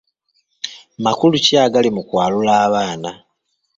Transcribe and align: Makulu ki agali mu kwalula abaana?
Makulu 1.03 1.35
ki 1.45 1.53
agali 1.65 1.89
mu 1.95 2.01
kwalula 2.09 2.51
abaana? 2.65 3.11